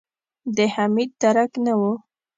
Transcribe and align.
د 0.55 0.57
حميد 0.73 1.09
درک 1.21 1.51
نه 1.65 1.73
و. 1.79 1.81